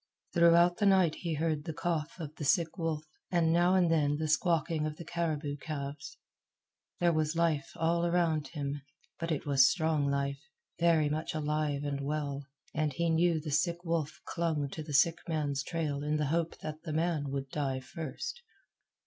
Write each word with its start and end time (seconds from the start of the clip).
Throughout 0.33 0.77
the 0.77 0.87
night 0.87 1.13
he 1.13 1.35
heard 1.35 1.63
the 1.65 1.75
cough 1.75 2.19
of 2.19 2.33
the 2.37 2.43
sick 2.43 2.75
wolf, 2.75 3.05
and 3.29 3.53
now 3.53 3.75
and 3.75 3.91
then 3.91 4.15
the 4.17 4.27
squawking 4.27 4.87
of 4.87 4.95
the 4.95 5.05
caribou 5.05 5.57
calves. 5.57 6.17
There 6.99 7.13
was 7.13 7.35
life 7.35 7.69
all 7.75 8.07
around 8.07 8.47
him, 8.47 8.81
but 9.19 9.31
it 9.31 9.45
was 9.45 9.69
strong 9.69 10.07
life, 10.09 10.41
very 10.79 11.07
much 11.07 11.35
alive 11.35 11.83
and 11.83 12.01
well, 12.01 12.47
and 12.73 12.93
he 12.93 13.11
knew 13.11 13.39
the 13.39 13.51
sick 13.51 13.83
wolf 13.85 14.19
clung 14.25 14.69
to 14.69 14.81
the 14.81 14.95
sick 14.95 15.19
man's 15.27 15.61
trail 15.61 16.01
in 16.01 16.17
the 16.17 16.25
hope 16.33 16.57
that 16.63 16.81
the 16.81 16.93
man 16.93 17.29
would 17.29 17.49
die 17.51 17.79
first. 17.79 18.41